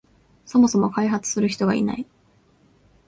[0.47, 2.07] そもそも開発する人がいない